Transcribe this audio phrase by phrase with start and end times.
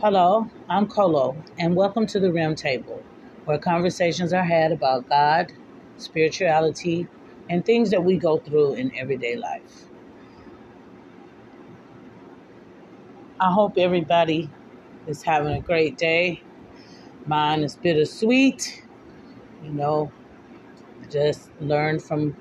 [0.00, 3.02] Hello, I'm Colo, and welcome to the Rim Table,
[3.46, 5.50] where conversations are had about God,
[5.96, 7.08] spirituality,
[7.50, 9.86] and things that we go through in everyday life.
[13.40, 14.48] I hope everybody
[15.08, 16.44] is having a great day.
[17.26, 18.84] Mine is bittersweet.
[19.64, 20.12] You know,
[21.10, 22.36] just learned from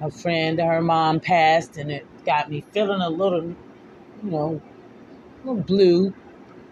[0.00, 4.60] a friend her mom passed, and it got me feeling a little, you know,
[5.44, 6.14] a little blue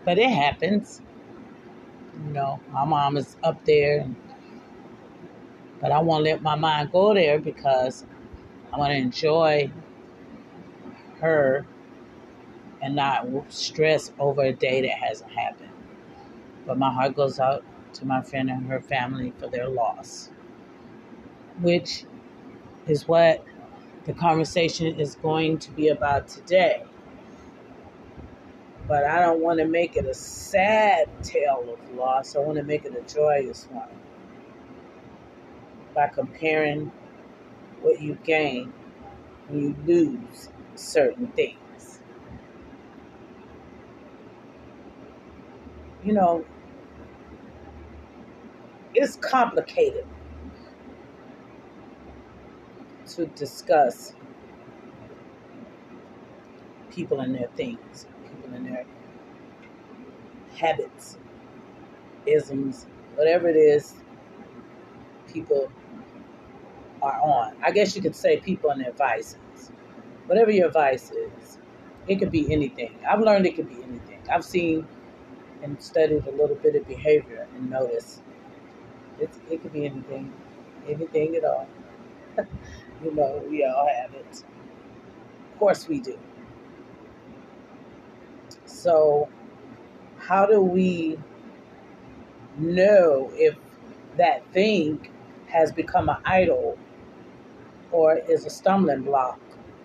[0.05, 1.00] but it happens.
[2.26, 4.08] You know, my mom is up there,
[5.80, 8.04] but I won't let my mind go there because
[8.72, 9.71] I want to enjoy
[11.21, 11.67] her
[12.82, 15.71] and not stress over a day that hasn't happened.
[16.66, 20.30] But my heart goes out to my friend and her family for their loss,
[21.61, 22.05] which
[22.86, 23.44] is what
[24.05, 26.82] the conversation is going to be about today
[28.86, 32.36] but I don't want to make it a sad tale of loss.
[32.36, 33.88] I want to make it a joyous one
[35.94, 36.92] by comparing
[37.80, 38.72] what you gain
[39.48, 42.00] when you lose certain things.
[46.02, 46.44] You know,
[48.94, 50.06] it's complicated
[53.06, 54.14] to discuss
[56.91, 58.06] people and their things
[58.62, 58.84] their
[60.56, 61.19] habits,
[62.27, 63.94] isms, whatever it is
[65.33, 65.70] people
[67.02, 67.56] are on.
[67.62, 69.72] I guess you could say people and their vices.
[70.27, 71.58] Whatever your vice is,
[72.08, 72.98] it could be anything.
[73.08, 74.20] I've learned it could be anything.
[74.32, 74.86] I've seen
[75.62, 78.22] and studied a little bit of behavior and noticed
[79.20, 80.32] it's, it could be anything,
[80.88, 81.69] anything at all.
[83.05, 84.44] you know, we all have it.
[85.41, 86.19] Of course we do.
[88.75, 89.28] So,
[90.19, 91.19] how do we
[92.58, 93.56] know if
[94.16, 95.08] that thing
[95.47, 96.78] has become an idol
[97.93, 99.41] or is a stumbling block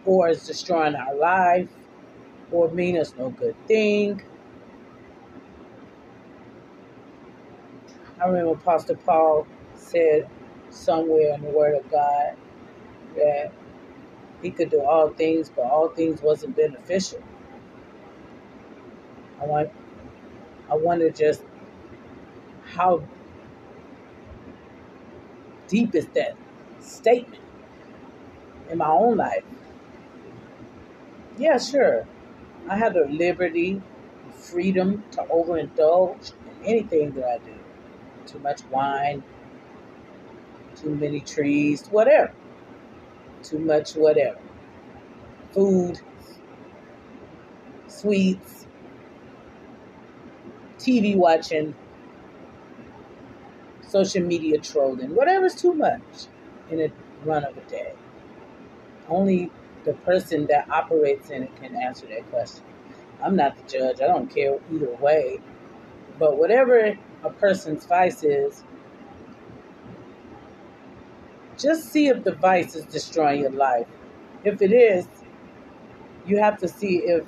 [0.06, 1.69] or is destroying our life
[2.52, 4.22] or mean us no good thing?
[8.22, 10.30] I remember Pastor Paul said
[10.72, 12.36] somewhere in the Word of God
[13.16, 13.52] that
[14.42, 17.24] he could do all things, but all things wasn't beneficial.
[19.41, 19.69] I want
[20.69, 21.44] I wonder just
[22.75, 23.01] how
[25.67, 26.35] deep is that
[26.79, 27.41] statement
[28.69, 29.44] in my own life.
[31.38, 32.05] Yeah, sure.
[32.69, 33.81] I have the liberty,
[34.33, 37.56] freedom to overindulge in anything that I do.
[38.27, 39.23] Too much wine,
[40.75, 42.31] too many trees, whatever.
[43.44, 44.39] Too much whatever.
[45.51, 46.00] Food,
[47.88, 48.66] sweets,
[50.79, 51.75] TV watching,
[53.88, 56.28] social media trolling, whatever's too much
[56.69, 56.91] in a
[57.25, 57.94] run of a day.
[59.09, 59.51] Only
[59.85, 62.63] the person that operates in it can answer that question.
[63.22, 64.01] I'm not the judge.
[64.01, 65.39] I don't care either way.
[66.18, 68.63] But whatever a person's vice is,
[71.57, 73.88] just see if the vice is destroying your life.
[74.44, 75.07] If it is,
[76.25, 77.25] you have to see if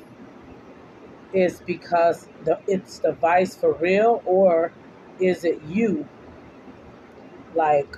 [1.34, 4.72] is because the, it's the vice for real, or
[5.20, 6.08] is it you?
[7.56, 7.96] Like,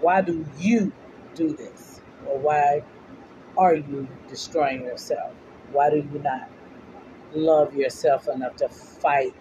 [0.00, 0.92] why do you
[1.34, 2.00] do this?
[2.26, 2.82] Or why
[3.56, 5.32] are you destroying yourself?
[5.72, 6.50] Why do you not
[7.32, 9.34] love yourself enough to fight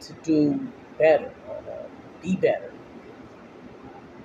[0.00, 0.68] to do
[0.98, 1.86] better or
[2.22, 2.72] be better?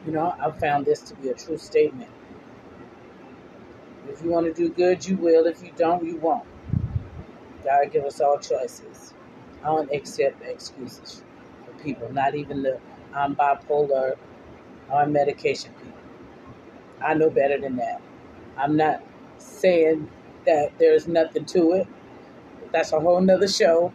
[0.05, 2.09] You know, I found this to be a true statement.
[4.07, 5.45] If you want to do good, you will.
[5.47, 6.45] If you don't, you won't.
[7.63, 9.13] God give us all choices.
[9.63, 11.23] I don't accept excuses
[11.65, 12.79] for people, not even the
[13.13, 14.15] I'm bipolar
[14.91, 15.99] on medication people.
[17.01, 18.01] I know better than that.
[18.57, 19.03] I'm not
[19.37, 20.09] saying
[20.45, 21.87] that there's nothing to it.
[22.71, 23.93] That's a whole nother show.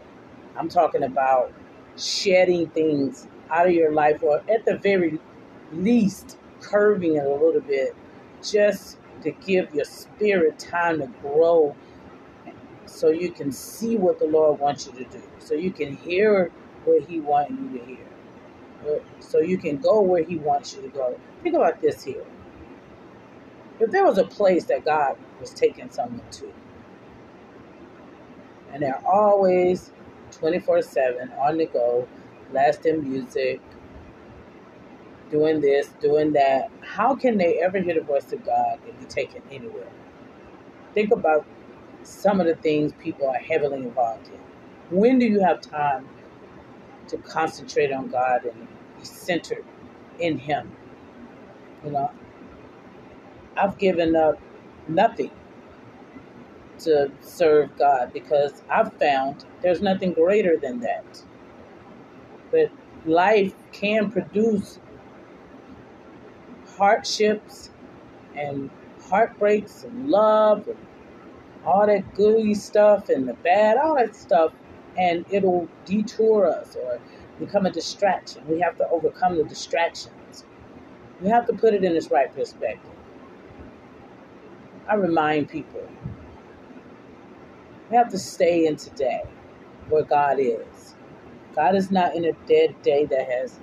[0.57, 1.53] I'm talking about
[1.97, 5.21] shedding things out of your life, or at the very
[5.73, 7.95] least, curving it a little bit,
[8.43, 11.77] just to give your spirit time to grow
[12.93, 16.51] so you can see what the Lord wants you to do, so you can hear
[16.85, 18.07] what He wants you to hear,
[18.87, 21.19] uh, so you can go where He wants you to go.
[21.43, 22.25] Think about this here.
[23.81, 26.53] If there was a place that God was taking someone to,
[28.73, 29.91] and they're always
[30.33, 32.07] 24 7 on the go,
[32.51, 33.61] blasting music,
[35.31, 39.07] doing this, doing that, how can they ever hear the voice of God and be
[39.07, 39.89] taken anywhere?
[40.95, 41.47] Think about
[42.05, 44.97] some of the things people are heavily involved in.
[44.97, 46.09] When do you have time
[47.09, 48.69] to concentrate on God and
[48.99, 49.65] be centered
[50.19, 50.71] in Him?
[51.85, 52.11] You know,
[53.57, 54.39] I've given up
[54.89, 55.31] nothing
[56.81, 61.23] to serve God because I've found there's nothing greater than that.
[62.51, 62.71] But
[63.07, 64.79] life can produce
[66.77, 67.71] hardships
[68.35, 68.71] and
[69.03, 70.77] heartbreaks and love and
[71.65, 74.53] all that gooey stuff and the bad, all that stuff,
[74.97, 77.01] and it'll detour us or
[77.39, 78.43] become a distraction.
[78.49, 80.45] We have to overcome the distractions.
[81.21, 82.91] We have to put it in its right perspective.
[84.89, 85.89] I remind people
[87.91, 89.23] we have to stay in today
[89.89, 90.95] where God is.
[91.55, 93.61] God is not in a dead day that has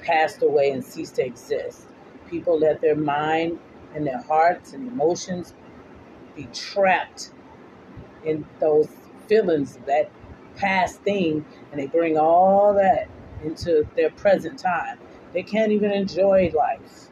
[0.00, 1.86] passed away and ceased to exist.
[2.28, 3.58] People let their mind
[3.94, 5.54] and their hearts and emotions
[6.36, 7.30] be trapped
[8.24, 8.88] in those
[9.28, 10.10] feelings, that
[10.56, 13.08] past thing, and they bring all that
[13.44, 14.98] into their present time.
[15.32, 17.08] They can't even enjoy life.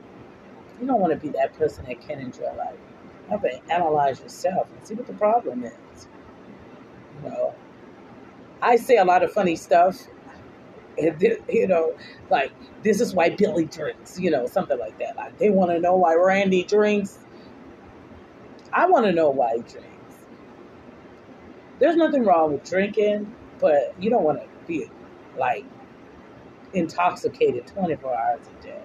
[0.80, 2.76] You don't want to be that person that can't enjoy life.
[3.26, 6.08] You have to analyze yourself and see what the problem is.
[7.22, 7.54] You know,
[8.62, 10.06] I say a lot of funny stuff,
[10.98, 11.94] and you know,
[12.30, 15.16] like this is why Billy drinks, you know, something like that.
[15.16, 17.18] Like they want to know why Randy drinks.
[18.74, 20.16] I want to know why he drinks.
[21.80, 24.90] There's nothing wrong with drinking, but you don't want to be
[25.38, 25.64] like
[26.72, 28.82] intoxicated 24 hours a day.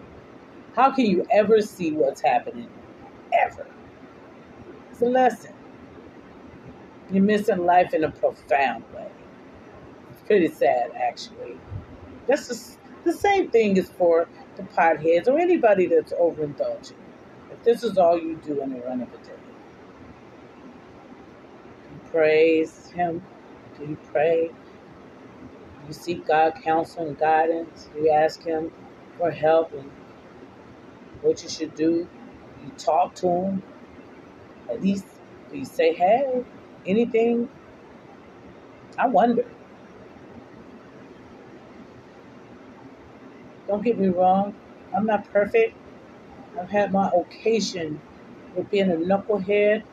[0.76, 2.70] How can you ever see what's happening?
[3.34, 3.68] Ever.
[4.92, 5.54] It's a lesson.
[7.12, 9.10] You're missing life in a profound way.
[10.12, 11.58] It's pretty sad, actually.
[12.28, 12.78] That's the,
[13.12, 14.28] the same thing is for
[14.58, 16.94] the potheads or anybody that's overindulging.
[17.52, 19.39] If this is all you do in the run of a day,
[22.12, 23.24] praise Him.
[23.78, 24.52] Do you pray?
[25.88, 27.90] You seek God counsel and guidance.
[27.96, 28.72] You ask Him
[29.18, 29.90] for help and
[31.22, 32.08] what you should do.
[32.64, 33.64] You talk to Him.
[34.70, 35.06] At least
[35.54, 36.46] you say, hey,
[36.86, 37.50] anything?
[38.98, 39.46] I wonder.
[43.68, 44.56] Don't get me wrong,
[44.96, 45.76] I'm not perfect.
[46.60, 48.02] I've had my occasion
[48.56, 49.84] with being a knucklehead,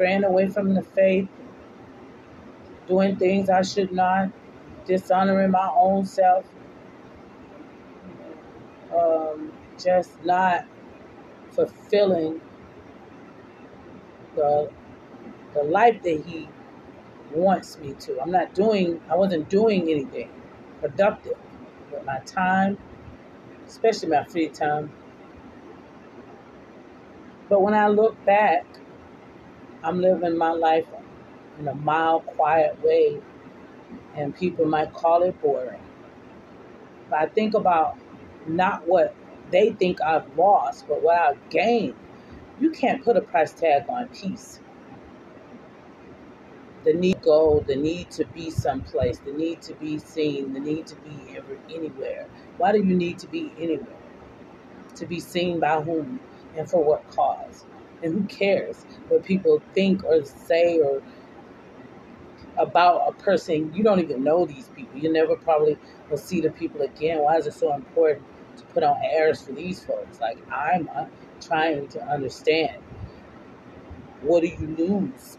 [0.00, 1.28] straying away from the faith,
[2.88, 4.30] doing things I should not,
[4.86, 6.46] dishonoring my own self,
[8.96, 10.66] um, just not
[11.50, 12.40] fulfilling
[14.36, 14.70] the
[15.54, 16.48] the life that He
[17.34, 18.20] wants me to.
[18.22, 19.00] I'm not doing.
[19.10, 20.30] I wasn't doing anything
[20.80, 21.38] productive
[21.92, 22.78] with my time,
[23.66, 24.92] especially my free time.
[27.50, 28.66] But when I look back,
[29.84, 30.86] I'm living my life
[31.60, 33.20] in a mild, quiet way,
[34.16, 35.80] and people might call it boring.
[37.10, 37.98] But I think about
[38.48, 39.14] not what
[39.50, 41.94] they think I've lost, but what I've gained.
[42.60, 44.56] You can't put a price tag on peace
[46.84, 50.60] the need to go, the need to be someplace, the need to be seen, the
[50.60, 51.38] need to be
[51.74, 52.26] anywhere.
[52.58, 53.96] Why do you need to be anywhere?
[54.96, 56.20] To be seen by whom
[56.56, 57.64] and for what cause?
[58.02, 61.02] And who cares what people think or say or
[62.56, 63.72] about a person?
[63.74, 64.98] You don't even know these people.
[64.98, 65.78] You never probably
[66.08, 67.18] will see the people again.
[67.20, 68.26] Why is it so important
[68.56, 70.20] to put on airs for these folks?
[70.20, 71.06] Like, I'm uh,
[71.40, 72.82] trying to understand.
[74.22, 75.38] What do you lose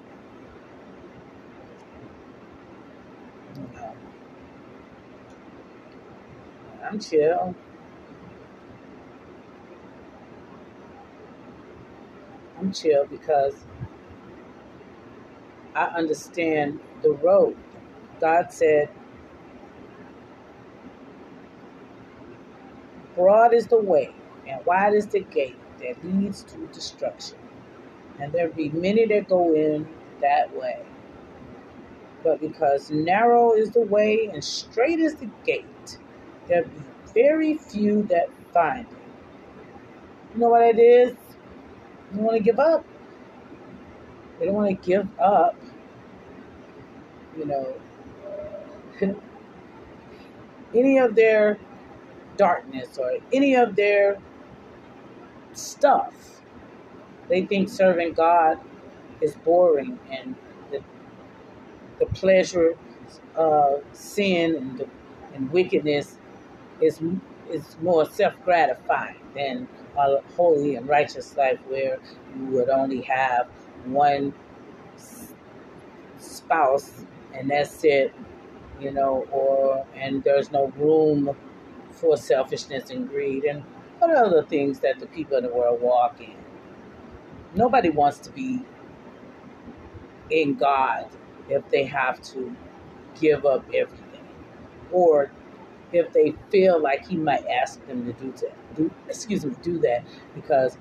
[6.92, 7.56] I'm chill.
[12.74, 13.56] Chill because
[15.76, 17.58] I understand the road.
[18.22, 18.90] God said,
[23.16, 24.14] Broad is the way,
[24.48, 27.38] and wide is the gate that leads to destruction.
[28.20, 29.88] And there be many that go in
[30.22, 30.80] that way.
[32.24, 35.98] But because narrow is the way and straight is the gate
[36.48, 36.82] there be
[37.14, 39.14] very few that find it.
[40.34, 41.16] You know what it is?
[42.12, 42.86] They don't want to give up.
[44.40, 45.56] They don't want to give up.
[47.38, 47.76] You know,
[50.74, 51.58] any of their
[52.38, 54.18] darkness or any of their
[55.54, 56.42] stuff.
[57.30, 58.60] They think serving God
[59.22, 60.36] is boring and
[60.72, 60.82] the,
[62.00, 62.76] the pleasure
[63.36, 64.88] of sin and, the,
[65.34, 66.18] and wickedness
[66.82, 67.02] is
[67.52, 69.68] is more self gratifying than
[69.98, 72.00] a holy and righteous life where
[72.38, 73.48] you would only have
[73.86, 74.34] one
[76.18, 78.14] spouse and that's it,
[78.80, 81.36] you know, or and there's no room
[81.92, 83.64] for selfishness and greed and
[84.00, 86.36] what other things that the people in the world walk in.
[87.56, 88.62] Nobody wants to be
[90.30, 91.08] in God
[91.50, 92.56] if they have to
[93.20, 94.06] give up everything
[94.92, 95.32] or
[95.94, 99.80] if they feel like he might ask them to do that do excuse me do
[99.80, 100.04] that
[100.36, 100.78] because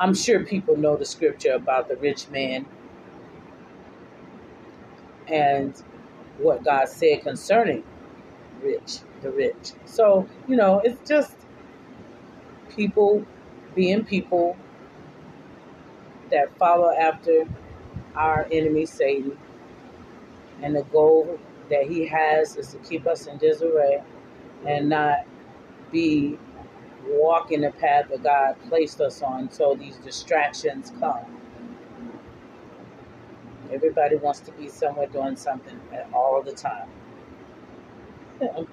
[0.00, 2.66] I'm sure people know the scripture about the rich man
[5.28, 5.74] and
[6.38, 7.84] what God said concerning
[8.62, 9.72] rich, the rich.
[9.86, 11.34] So, you know, it's just
[12.76, 13.24] people
[13.74, 14.56] being people
[16.30, 17.46] that follow after
[18.16, 19.38] our enemy Satan.
[20.62, 21.38] And the goal
[21.70, 24.02] that he has is to keep us in disarray
[24.66, 25.26] and not
[25.92, 26.38] be
[27.06, 31.24] walking the path that God placed us on so these distractions come.
[33.72, 35.80] Everybody wants to be somewhere doing something
[36.14, 36.88] all the time.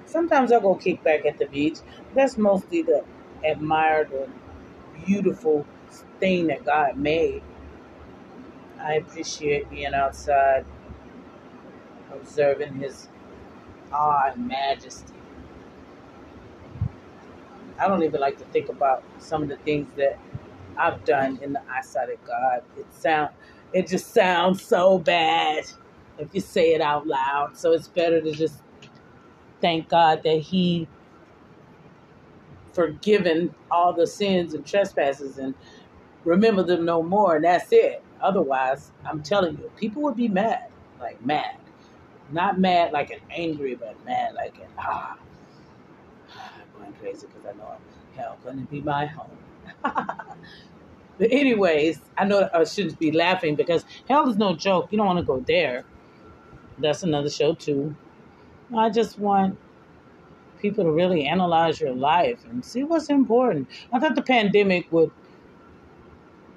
[0.05, 1.79] Sometimes I'll go kick back at the beach.
[2.15, 3.03] That's mostly to
[3.45, 4.29] admire the
[5.05, 5.65] beautiful
[6.19, 7.43] thing that God made.
[8.79, 10.65] I appreciate being outside,
[12.13, 13.07] observing His
[13.91, 15.13] awe and majesty.
[17.79, 20.19] I don't even like to think about some of the things that
[20.77, 22.63] I've done in the eyesight of God.
[22.77, 23.29] It sound
[23.73, 25.65] it just sounds so bad
[26.19, 27.57] if you say it out loud.
[27.57, 28.61] So it's better to just
[29.61, 30.87] thank God that He
[32.73, 35.55] forgiven all the sins and trespasses and
[36.23, 38.03] remember them no more, and that's it.
[38.21, 40.67] Otherwise, I'm telling you, people would be mad,
[40.99, 41.57] like mad.
[42.31, 45.17] Not mad like an angry, but mad like an ah.
[46.35, 47.77] I'm going crazy because I know
[48.15, 49.37] hell gonna be my home.
[51.21, 54.87] But anyways, I know I shouldn't be laughing because hell is no joke.
[54.89, 55.85] You don't want to go there.
[56.79, 57.95] That's another show too.
[58.75, 59.55] I just want
[60.57, 63.67] people to really analyze your life and see what's important.
[63.93, 65.11] I thought the pandemic would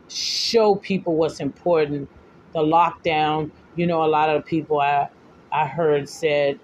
[0.09, 2.09] show people what's important.
[2.55, 5.11] The lockdown, you know, a lot of people I
[5.55, 6.59] I heard said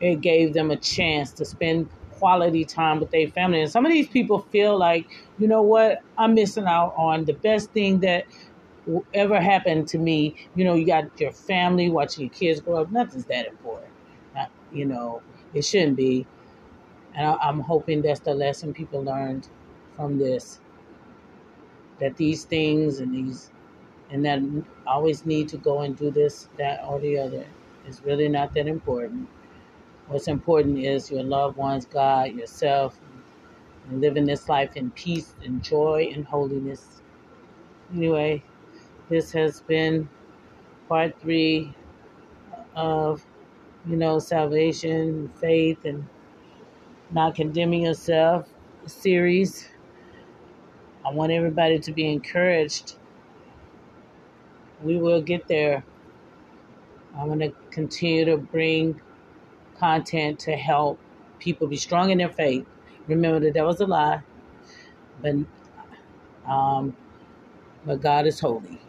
[0.00, 3.62] it gave them a chance to spend quality time with their family.
[3.62, 5.06] And some of these people feel like,
[5.38, 8.26] you know what, I'm missing out on the best thing that
[9.14, 10.36] ever happened to me.
[10.54, 12.92] You know, you got your family, watching your kids grow up.
[12.92, 13.92] Nothing's that important.
[14.34, 15.22] Not, you know,
[15.54, 16.26] it shouldn't be.
[17.14, 19.48] And I, I'm hoping that's the lesson people learned
[19.96, 20.60] from this.
[21.98, 23.50] That these things and these
[24.10, 24.40] and that
[24.86, 27.46] always need to go and do this, that, or the other
[27.86, 29.28] is really not that important.
[30.08, 32.98] What's important is your loved ones, God, yourself,
[33.88, 37.00] and living this life in peace and joy and holiness.
[37.94, 38.42] Anyway,
[39.08, 40.08] this has been
[40.88, 41.74] part three
[42.74, 43.24] of,
[43.86, 46.06] you know, salvation, faith, and
[47.10, 48.48] not condemning yourself
[48.86, 49.68] series.
[51.04, 52.96] I want everybody to be encouraged.
[54.82, 55.84] We will get there.
[57.18, 59.00] I'm going to continue to bring
[59.78, 60.98] content to help
[61.38, 62.66] people be strong in their faith.
[63.08, 64.22] Remember that was a lie,
[65.22, 65.34] but
[66.46, 66.96] um,
[67.84, 68.80] but God is holy.